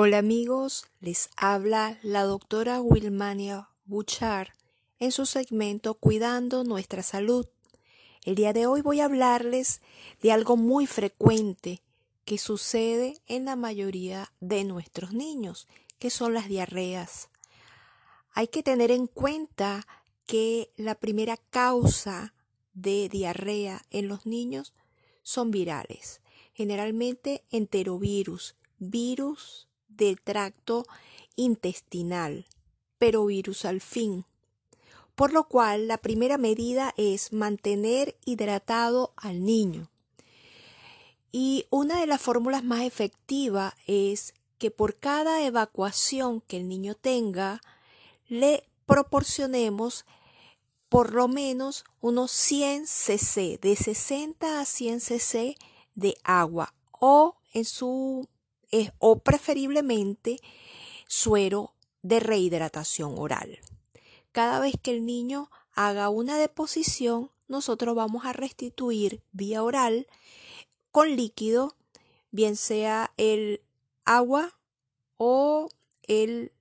Hola 0.00 0.18
amigos, 0.18 0.86
les 1.00 1.28
habla 1.36 1.98
la 2.02 2.22
doctora 2.22 2.80
Wilmania 2.80 3.68
Buchar 3.84 4.52
en 5.00 5.10
su 5.10 5.26
segmento 5.26 5.94
Cuidando 5.94 6.62
nuestra 6.62 7.02
salud. 7.02 7.48
El 8.24 8.36
día 8.36 8.52
de 8.52 8.68
hoy 8.68 8.80
voy 8.80 9.00
a 9.00 9.06
hablarles 9.06 9.82
de 10.22 10.30
algo 10.30 10.56
muy 10.56 10.86
frecuente 10.86 11.82
que 12.24 12.38
sucede 12.38 13.18
en 13.26 13.44
la 13.46 13.56
mayoría 13.56 14.32
de 14.38 14.62
nuestros 14.62 15.14
niños, 15.14 15.66
que 15.98 16.10
son 16.10 16.32
las 16.32 16.46
diarreas. 16.46 17.28
Hay 18.34 18.46
que 18.46 18.62
tener 18.62 18.92
en 18.92 19.08
cuenta 19.08 19.84
que 20.26 20.70
la 20.76 20.94
primera 20.94 21.36
causa 21.36 22.34
de 22.72 23.08
diarrea 23.08 23.82
en 23.90 24.06
los 24.06 24.26
niños 24.26 24.74
son 25.22 25.50
virales, 25.50 26.20
generalmente 26.54 27.42
enterovirus, 27.50 28.54
virus 28.78 29.67
del 29.88 30.20
tracto 30.20 30.86
intestinal, 31.36 32.46
pero 32.98 33.26
virus 33.26 33.64
al 33.64 33.80
fin. 33.80 34.24
Por 35.14 35.32
lo 35.32 35.48
cual, 35.48 35.88
la 35.88 35.98
primera 35.98 36.38
medida 36.38 36.94
es 36.96 37.32
mantener 37.32 38.16
hidratado 38.24 39.12
al 39.16 39.44
niño. 39.44 39.90
Y 41.32 41.66
una 41.70 42.00
de 42.00 42.06
las 42.06 42.20
fórmulas 42.20 42.62
más 42.64 42.82
efectivas 42.82 43.74
es 43.86 44.34
que 44.58 44.70
por 44.70 44.96
cada 44.96 45.44
evacuación 45.44 46.40
que 46.40 46.58
el 46.58 46.68
niño 46.68 46.94
tenga, 46.94 47.60
le 48.28 48.64
proporcionemos 48.86 50.04
por 50.88 51.12
lo 51.12 51.28
menos 51.28 51.84
unos 52.00 52.30
100 52.30 52.86
cc, 52.86 53.58
de 53.60 53.76
60 53.76 54.60
a 54.60 54.64
100 54.64 55.00
cc 55.00 55.56
de 55.94 56.16
agua 56.24 56.74
o 56.92 57.36
en 57.52 57.64
su 57.64 58.28
o 58.98 59.20
preferiblemente 59.20 60.40
suero 61.06 61.74
de 62.02 62.20
rehidratación 62.20 63.14
oral. 63.18 63.58
Cada 64.32 64.60
vez 64.60 64.74
que 64.80 64.90
el 64.90 65.06
niño 65.06 65.50
haga 65.72 66.08
una 66.08 66.36
deposición, 66.38 67.30
nosotros 67.48 67.94
vamos 67.94 68.24
a 68.24 68.32
restituir 68.32 69.22
vía 69.32 69.62
oral 69.62 70.06
con 70.90 71.16
líquido, 71.16 71.76
bien 72.30 72.56
sea 72.56 73.12
el 73.16 73.62
agua 74.04 74.58
o 75.16 75.68
el, 76.02 76.52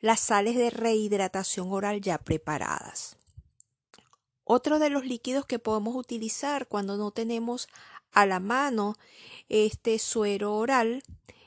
las 0.00 0.20
sales 0.20 0.56
de 0.56 0.70
rehidratación 0.70 1.72
oral 1.72 2.00
ya 2.00 2.18
preparadas. 2.18 3.16
Otro 4.44 4.78
de 4.78 4.90
los 4.90 5.04
líquidos 5.04 5.44
que 5.46 5.58
podemos 5.58 5.96
utilizar 5.96 6.68
cuando 6.68 6.96
no 6.96 7.10
tenemos 7.10 7.68
a 8.12 8.26
la 8.26 8.40
mano 8.40 8.96
este 9.48 9.98
suero 9.98 10.54
oral 10.54 11.02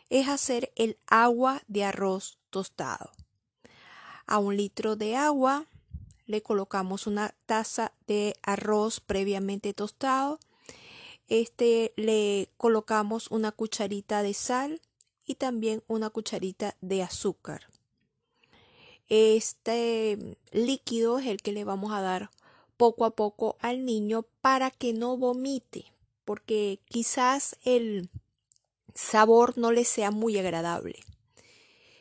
es 0.10 0.28
hacer 0.28 0.72
el 0.76 0.98
agua 1.08 1.62
de 1.68 1.84
arroz 1.84 2.40
tostado. 2.50 3.12
A 4.26 4.40
un 4.40 4.58
litro 4.58 4.96
de 4.96 5.16
agua 5.16 5.66
le 6.26 6.42
colocamos 6.42 7.08
una 7.08 7.34
taza 7.46 7.94
de 8.08 8.36
arroz 8.44 9.00
previamente 9.00 9.74
tostado. 9.74 10.40
Este 11.28 11.94
le 11.96 12.50
colocamos 12.58 13.32
una 13.32 13.52
cucharita 13.52 14.22
de 14.24 14.34
sal 14.34 14.82
y 15.26 15.36
también 15.36 15.84
una 15.88 16.10
cucharita 16.10 16.76
de 16.82 17.04
azúcar. 17.04 17.68
Este 19.08 20.38
líquido 20.52 21.18
es 21.18 21.28
el 21.28 21.42
que 21.42 21.52
le 21.52 21.64
vamos 21.64 21.92
a 21.94 22.02
dar 22.02 22.30
poco 22.78 23.06
a 23.06 23.12
poco 23.12 23.58
al 23.60 23.84
niño 23.84 24.26
para 24.42 24.70
que 24.70 24.94
no 24.94 25.18
vomite, 25.18 25.92
porque 26.26 26.80
quizás 26.86 27.58
el 27.64 28.10
sabor 29.00 29.58
no 29.58 29.72
le 29.72 29.86
sea 29.86 30.12
muy 30.12 30.38
agradable. 30.38 31.00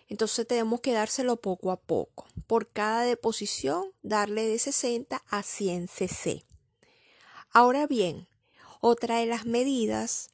Entonces 0.09 0.47
tenemos 0.47 0.81
que 0.81 0.93
dárselo 0.93 1.37
poco 1.37 1.71
a 1.71 1.81
poco. 1.81 2.27
Por 2.47 2.69
cada 2.69 3.03
deposición, 3.03 3.93
darle 4.03 4.47
de 4.47 4.59
60 4.59 5.23
a 5.29 5.43
100 5.43 5.89
cc. 5.89 6.45
Ahora 7.51 7.87
bien, 7.87 8.27
otra 8.81 9.19
de 9.19 9.27
las 9.27 9.47
medidas 9.47 10.31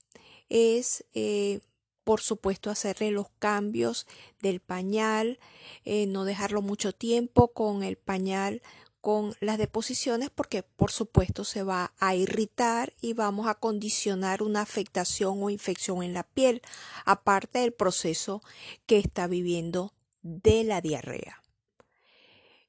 es, 0.49 1.05
eh, 1.13 1.61
por 2.03 2.21
supuesto, 2.21 2.71
hacerle 2.71 3.11
los 3.11 3.29
cambios 3.39 4.07
del 4.41 4.61
pañal, 4.61 5.39
eh, 5.85 6.07
no 6.07 6.25
dejarlo 6.25 6.63
mucho 6.63 6.93
tiempo 6.93 7.53
con 7.53 7.83
el 7.83 7.97
pañal 7.97 8.63
con 9.05 9.37
las 9.41 9.59
deposiciones 9.59 10.31
porque 10.31 10.63
por 10.63 10.91
supuesto 10.91 11.45
se 11.45 11.63
va 11.63 11.93
a 11.99 12.15
irritar 12.15 12.95
y 13.03 13.13
vamos 13.13 13.49
a 13.49 13.55
condicionar 13.55 14.43
una 14.43 14.63
afectación 14.63 15.43
o 15.43 15.51
infección 15.51 16.03
en 16.03 16.15
la 16.15 16.23
piel, 16.23 16.63
aparte 17.05 17.59
del 17.59 17.75
proceso 17.75 18.41
que 18.87 18.97
está 18.97 19.27
viviendo 19.27 19.93
de 20.23 20.65
la 20.65 20.81
diarrea. 20.81 21.43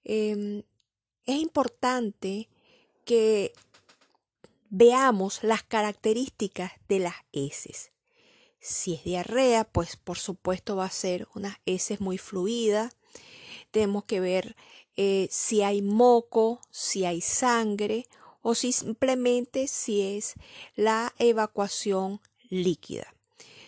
Em, 0.03 0.63
es 1.25 1.39
importante 1.39 2.49
que 3.05 3.53
veamos 4.69 5.41
las 5.41 5.63
características 5.63 6.73
de 6.89 6.99
las 6.99 7.15
heces. 7.31 7.93
Si 8.59 8.95
es 8.95 9.05
diarrea, 9.05 9.63
pues 9.63 9.95
por 9.95 10.17
supuesto 10.17 10.75
va 10.75 10.83
a 10.83 10.89
ser 10.89 11.29
unas 11.33 11.59
heces 11.65 12.01
muy 12.01 12.17
fluidas. 12.17 12.97
Tenemos 13.71 14.03
que 14.03 14.19
ver 14.19 14.57
eh, 14.95 15.27
si 15.31 15.61
hay 15.61 15.81
moco, 15.81 16.61
si 16.71 17.05
hay 17.05 17.21
sangre 17.21 18.07
o 18.41 18.55
simplemente 18.55 19.67
si 19.67 20.01
es 20.17 20.35
la 20.75 21.13
evacuación 21.17 22.21
líquida. 22.49 23.13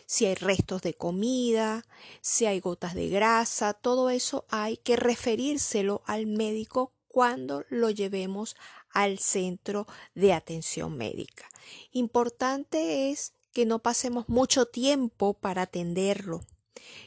Si 0.06 0.26
hay 0.26 0.36
restos 0.36 0.84
de 0.84 0.94
comida, 0.94 1.86
si 2.22 2.46
hay 2.46 2.60
gotas 2.60 2.94
de 2.94 3.10
grasa, 3.10 3.74
todo 3.74 4.10
eso 4.10 4.46
hay 4.50 4.78
que 4.78 4.96
referírselo 4.96 6.02
al 6.06 6.28
médico 6.28 6.94
cuando 7.08 7.66
lo 7.70 7.90
llevemos 7.90 8.56
al 8.92 9.20
centro 9.20 9.88
de 10.16 10.34
atención 10.34 10.96
médica. 10.96 11.50
Importante 11.92 13.10
es 13.12 13.34
que 13.52 13.66
no 13.66 13.80
pasemos 13.80 14.30
mucho 14.30 14.68
tiempo 14.68 15.34
para 15.34 15.64
atenderlo, 15.64 16.46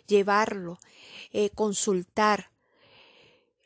llevarlo, 0.07 0.79
eh, 1.33 1.51
consultar, 1.51 2.50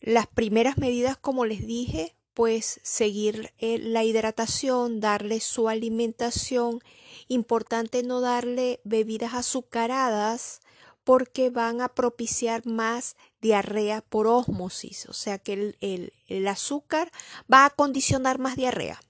las 0.04 0.26
primeras 0.26 0.76
medidas, 0.76 1.16
como 1.16 1.47
les 1.47 1.66
dije, 1.66 2.15
pues 2.34 2.78
seguir 2.82 3.54
eh, 3.59 3.78
la 3.78 4.04
hidratación, 4.04 5.00
darle 5.00 5.41
su 5.41 5.69
alimentación. 5.70 6.81
Importante 7.28 8.03
no 8.03 8.20
darle 8.20 8.81
bebidas 8.84 9.32
azucaradas 9.32 10.60
porque 11.04 11.48
van 11.48 11.81
a 11.81 11.88
propiciar 11.88 12.66
más 12.66 13.16
diarrea 13.41 14.03
por 14.03 14.26
ósmosis, 14.26 15.06
o 15.06 15.14
sea 15.14 15.38
que 15.38 15.75
el, 15.81 16.48
azúcar 16.48 17.10
va 17.50 17.64
a 17.64 17.70
condicionar 17.70 18.38
más 18.38 18.56
diarrea. 18.56 19.00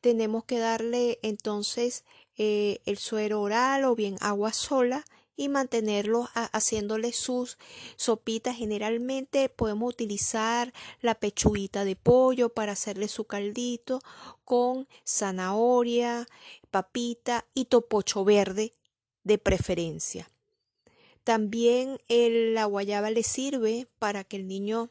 Tenemos 0.00 0.44
que 0.44 0.58
darle 0.58 1.20
entonces 1.22 2.04
eh, 2.36 2.80
el 2.84 2.98
suero 2.98 3.40
oral 3.42 3.84
o 3.84 3.94
bien 3.94 4.16
agua 4.20 4.52
sola 4.52 5.04
y 5.36 5.48
mantenerlo 5.48 6.28
haciéndole 6.34 7.12
sus 7.12 7.58
sopitas. 7.96 8.56
Generalmente 8.56 9.48
podemos 9.48 9.92
utilizar 9.92 10.72
la 11.00 11.14
pechuguita 11.14 11.84
de 11.84 11.96
pollo 11.96 12.48
para 12.50 12.72
hacerle 12.72 13.08
su 13.08 13.24
caldito 13.24 14.00
con 14.44 14.88
zanahoria, 15.04 16.26
papita 16.70 17.46
y 17.54 17.66
topocho 17.66 18.24
verde 18.24 18.72
de 19.24 19.38
preferencia. 19.38 20.28
También 21.24 21.98
la 22.08 22.66
guayaba 22.66 23.10
le 23.10 23.22
sirve 23.22 23.88
para 23.98 24.24
que 24.24 24.36
el 24.36 24.46
niño 24.46 24.90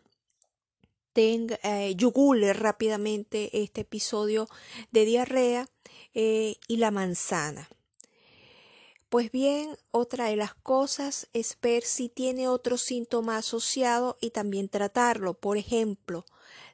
tenga, 1.14 1.60
eh, 1.64 1.94
yugule 1.96 2.54
rápidamente 2.54 3.62
este 3.62 3.82
episodio 3.82 4.50
de 4.92 5.06
diarrea 5.06 5.70
eh, 6.16 6.56
y 6.68 6.78
la 6.78 6.90
manzana. 6.90 7.70
Pues 9.14 9.32
bien, 9.32 9.78
otra 9.92 10.30
de 10.30 10.36
las 10.36 10.56
cosas 10.56 11.28
es 11.34 11.56
ver 11.62 11.84
si 11.84 12.10
tiene 12.10 12.48
otro 12.48 12.80
síntoma 12.80 13.38
asociado 13.38 14.18
y 14.20 14.32
también 14.32 14.70
tratarlo. 14.70 15.36
Por 15.36 15.58
ejemplo, 15.58 16.26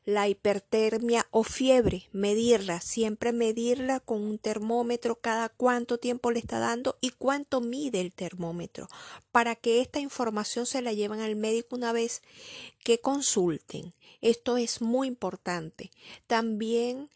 la 0.06 0.30
hipertermia 0.30 1.27
o 1.31 1.44
fiebre, 1.44 2.07
medirla, 2.13 2.80
siempre 2.80 3.33
medirla 3.33 4.00
con 4.00 4.21
un 4.21 4.39
termómetro 4.39 5.19
cada 5.19 5.50
cuánto 5.50 5.97
tiempo 5.97 6.31
le 6.31 6.39
está 6.39 6.59
dando 6.59 6.97
y 7.01 7.09
cuánto 7.09 7.59
mide 7.59 8.00
el 8.00 8.13
termómetro, 8.13 8.88
para 9.33 9.57
que 9.57 9.81
esta 9.81 10.00
información 10.00 10.65
se 10.65 10.81
la 10.81 10.94
lleven 10.94 11.19
al 11.19 11.35
médico 11.35 11.75
una 11.75 11.92
vez 11.92 12.21
que 12.85 13.01
consulten. 13.01 13.94
Esto 14.21 14.56
es 14.56 14.81
muy 14.81 15.09
importante. 15.09 15.92
También 16.25 17.09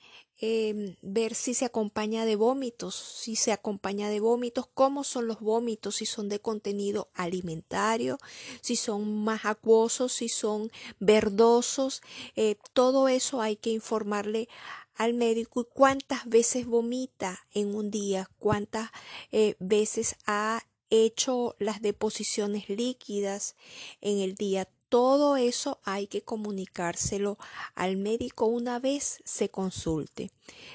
Em, 0.45 0.97
ver 1.01 1.35
si 1.35 1.53
se 1.53 1.63
acompaña 1.63 2.25
de 2.25 2.35
vómitos, 2.35 2.95
si 2.95 3.37
se 3.37 3.53
acompaña 3.53 4.09
de 4.09 4.19
vómitos, 4.19 4.67
cómo 4.73 5.05
son 5.05 5.25
los 5.25 5.39
vómitos, 5.39 5.95
si 5.95 6.05
son 6.05 6.27
de 6.27 6.41
contenido 6.41 7.07
alimentario, 7.13 8.17
si 8.59 8.75
son 8.75 9.23
más 9.23 9.45
acuosos, 9.45 10.11
si 10.11 10.27
son 10.27 10.69
verdosos, 10.99 12.01
eh, 12.35 12.57
todo 12.73 13.07
eso 13.07 13.39
hay 13.39 13.55
que 13.55 13.69
informarle 13.69 14.49
al 14.95 15.13
médico 15.13 15.61
y 15.61 15.67
cuántas 15.73 16.27
veces 16.27 16.65
vomita 16.65 17.47
en 17.53 17.73
un 17.73 17.89
día, 17.89 18.29
cuántas 18.37 18.89
eh, 19.31 19.55
veces 19.59 20.17
ha 20.25 20.61
hecho 20.89 21.55
las 21.57 21.81
deposiciones 21.81 22.67
líquidas 22.67 23.55
en 24.01 24.19
el 24.19 24.35
día. 24.35 24.67
Todo 24.93 25.37
eso 25.37 25.79
hay 25.85 26.05
que 26.05 26.21
comunicárselo 26.21 27.39
al 27.73 27.97
médico 27.97 28.45
una 28.45 28.77
vez 28.77 29.23
se 29.25 29.49
consulte. 29.49 30.29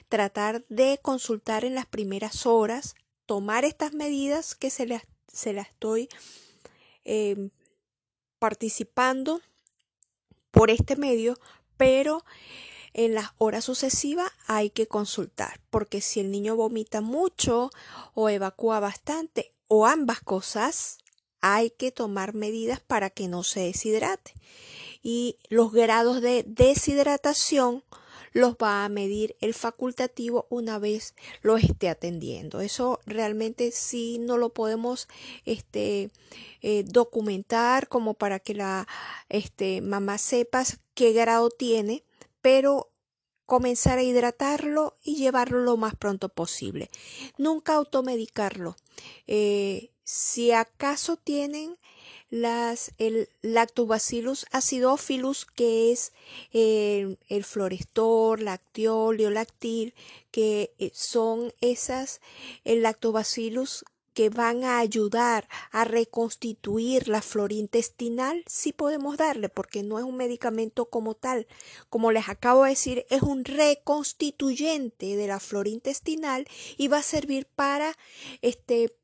Tratar 0.09 0.65
de 0.69 0.99
consultar 1.01 1.65
en 1.65 1.77
las 1.77 1.87
primeras 1.87 2.45
horas, 2.45 2.97
tomar 3.27 3.65
estas 3.65 3.93
medidas 3.93 4.57
que 4.57 4.71
se 4.71 4.87
las, 4.87 5.05
se 5.33 5.53
las 5.53 5.69
estoy 5.69 6.09
eh, 7.05 7.51
participando 8.41 9.41
por 10.51 10.73
este 10.73 10.97
medio, 10.97 11.39
pero 11.77 12.25
en 12.95 13.15
las 13.15 13.31
horas 13.39 13.65
sucesivas 13.65 14.33
hay 14.49 14.71
que 14.71 14.89
consultar, 14.89 15.61
porque 15.71 16.01
si 16.01 16.19
el 16.19 16.33
niño 16.33 16.57
vomita 16.57 17.03
mucho 17.03 17.71
o 18.15 18.29
evacúa 18.29 18.81
bastante 18.81 19.53
o 19.69 19.87
ambas 19.87 20.19
cosas, 20.19 20.99
hay 21.41 21.71
que 21.71 21.93
tomar 21.93 22.35
medidas 22.35 22.81
para 22.81 23.11
que 23.11 23.29
no 23.29 23.43
se 23.43 23.61
deshidrate. 23.61 24.35
Y 25.03 25.37
los 25.49 25.73
grados 25.73 26.21
de 26.21 26.45
deshidratación 26.47 27.85
los 28.33 28.55
va 28.55 28.85
a 28.85 28.89
medir 28.89 29.37
el 29.41 29.55
facultativo 29.55 30.47
una 30.51 30.79
vez 30.79 31.15
lo 31.43 31.57
esté 31.57 31.89
atendiendo. 31.89 32.61
Eso 32.61 33.01
realmente 33.07 33.71
sí 33.73 34.19
no 34.19 34.37
lo 34.37 34.51
podemos 34.51 35.09
este, 35.45 36.11
eh, 36.63 36.85
documentar 36.87 37.89
como 37.89 38.15
para 38.15 38.39
que 38.39 38.55
la 38.55 38.87
este, 39.29 39.81
mamá 39.81 40.19
sepa 40.19 40.65
qué 40.95 41.13
grado 41.13 41.51
tiene, 41.51 42.05
pero 42.41 42.91
comenzar 43.47 43.99
a 43.99 44.03
hidratarlo 44.03 44.97
y 45.03 45.17
llevarlo 45.17 45.61
lo 45.61 45.77
más 45.77 45.97
pronto 45.97 46.29
posible. 46.29 46.91
Nunca 47.39 47.75
automedicarlo. 47.75 48.77
Eh, 49.27 49.91
si 50.11 50.53
acaso 50.53 51.19
tienen 51.19 51.77
las, 52.31 52.93
el 52.97 53.29
lactobacillus 53.43 54.47
acidophilus, 54.53 55.45
que 55.45 55.93
es 55.93 56.15
el, 56.51 57.19
el 57.29 57.45
florestor, 57.45 58.41
lactiol, 58.41 59.19
lactil, 59.35 59.93
que 60.31 60.73
eh, 60.79 60.91
son 60.95 61.53
esas, 61.61 62.23
el 62.65 62.81
lactobacillus 62.81 63.85
que 64.15 64.31
van 64.31 64.65
a 64.65 64.79
ayudar 64.79 65.47
a 65.73 65.85
reconstituir 65.85 67.09
la 67.09 67.21
flora 67.21 67.53
intestinal, 67.53 68.45
sí 68.47 68.73
podemos 68.73 69.19
darle, 69.19 69.51
porque 69.51 69.83
no 69.83 69.99
es 69.99 70.07
un 70.07 70.17
medicamento 70.17 70.87
como 70.87 71.17
tal. 71.17 71.47
Como 71.91 72.13
les 72.13 72.31
acabo 72.31 72.65
de 72.65 72.71
decir, 72.71 73.05
es 73.11 73.21
un 73.21 73.45
reconstituyente 73.45 75.17
de 75.17 75.27
la 75.27 75.39
flora 75.39 75.69
intestinal 75.69 76.49
y 76.79 76.89
va 76.89 76.99
a 76.99 77.03
servir 77.03 77.47
para 77.55 77.95
este 78.41 78.97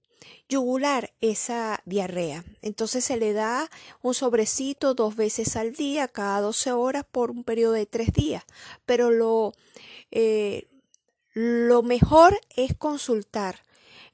yugular 0.48 1.12
esa 1.20 1.82
diarrea. 1.84 2.44
Entonces 2.62 3.04
se 3.04 3.16
le 3.16 3.32
da 3.32 3.70
un 4.02 4.14
sobrecito 4.14 4.94
dos 4.94 5.16
veces 5.16 5.56
al 5.56 5.72
día, 5.72 6.08
cada 6.08 6.40
12 6.40 6.72
horas 6.72 7.04
por 7.10 7.30
un 7.30 7.44
periodo 7.44 7.72
de 7.72 7.86
tres 7.86 8.12
días. 8.12 8.44
Pero 8.86 9.10
lo, 9.10 9.52
eh, 10.10 10.68
lo 11.32 11.82
mejor 11.82 12.38
es 12.56 12.74
consultar 12.76 13.62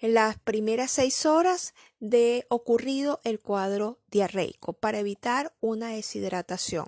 en 0.00 0.14
las 0.14 0.38
primeras 0.38 0.90
seis 0.90 1.26
horas 1.26 1.74
de 2.00 2.46
ocurrido 2.48 3.20
el 3.24 3.38
cuadro 3.38 3.98
diarreico 4.10 4.72
para 4.72 4.98
evitar 4.98 5.52
una 5.60 5.90
deshidratación. 5.90 6.86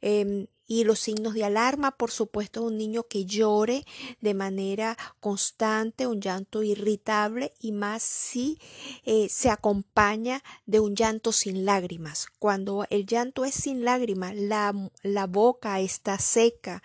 Em, 0.00 0.46
y 0.68 0.84
los 0.84 1.00
signos 1.00 1.32
de 1.32 1.44
alarma, 1.44 1.92
por 1.92 2.10
supuesto, 2.10 2.62
un 2.62 2.76
niño 2.76 3.04
que 3.04 3.24
llore 3.24 3.86
de 4.20 4.34
manera 4.34 4.98
constante, 5.18 6.06
un 6.06 6.20
llanto 6.20 6.62
irritable 6.62 7.54
y 7.58 7.72
más 7.72 8.02
si 8.02 8.60
eh, 9.04 9.28
se 9.30 9.48
acompaña 9.48 10.44
de 10.66 10.78
un 10.80 10.94
llanto 10.94 11.32
sin 11.32 11.64
lágrimas. 11.64 12.26
Cuando 12.38 12.86
el 12.90 13.06
llanto 13.06 13.46
es 13.46 13.54
sin 13.54 13.82
lágrimas, 13.82 14.36
la, 14.36 14.74
la 15.02 15.26
boca 15.26 15.80
está 15.80 16.18
seca, 16.18 16.82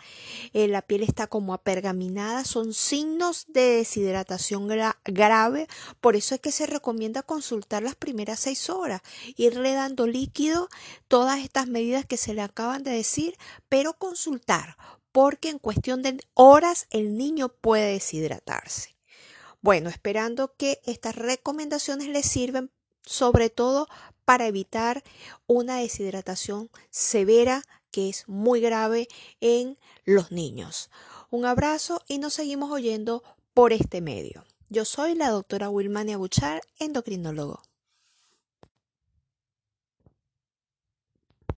eh, 0.54 0.70
la 0.70 0.82
piel 0.82 1.04
está 1.04 1.28
como 1.28 1.54
apergaminada, 1.54 2.46
son 2.46 2.74
signos 2.74 3.48
de 3.50 3.80
deshidratación 3.80 4.70
grave. 5.04 5.68
Por 6.00 6.16
eso 6.16 6.36
es 6.36 6.42
que 6.42 6.54
se 6.54 6.68
recomienda 6.68 7.22
consultar 7.22 7.84
las 7.84 7.96
primeras 7.96 8.40
seis 8.40 8.70
horas, 8.70 9.02
irle 9.36 9.74
dando 9.74 10.08
líquido, 10.08 10.70
todas 11.10 11.40
estas 11.40 11.68
medidas 11.68 12.06
que 12.06 12.16
se 12.16 12.34
le 12.34 12.42
acaban 12.42 12.84
de 12.84 12.92
pero 13.70 13.94
consultar, 13.94 14.78
porque 15.12 15.50
en 15.50 15.60
cuestión 15.60 16.02
de 16.02 16.20
horas 16.34 16.88
el 16.90 17.18
niño 17.18 17.50
puede 17.50 17.94
deshidratarse. 17.94 18.96
Bueno, 19.62 19.90
esperando 19.90 20.56
que 20.58 20.82
estas 20.86 21.16
recomendaciones 21.16 22.08
les 22.08 22.26
sirven 22.26 22.72
sobre 23.06 23.50
todo 23.50 23.88
para 24.26 24.48
evitar 24.48 25.04
una 25.48 25.78
deshidratación 25.78 26.70
severa 26.90 27.64
que 27.92 28.10
es 28.10 28.28
muy 28.28 28.60
grave 28.60 29.08
en 29.40 29.78
los 30.04 30.32
niños. 30.32 30.90
Un 31.30 31.46
abrazo 31.46 32.02
y 32.08 32.18
nos 32.18 32.34
seguimos 32.34 32.72
oyendo 32.72 33.24
por 33.54 33.72
este 33.74 34.02
medio. 34.02 34.46
Yo 34.70 34.86
soy 34.86 35.16
la 35.16 35.30
doctora 35.30 35.70
Wilmania 35.70 36.18
Buchar, 36.18 36.62
endocrinólogo. 36.80 37.62